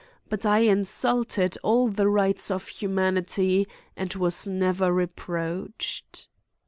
[0.29, 6.27] But I insulted all the rights of humanity, and was never reproached..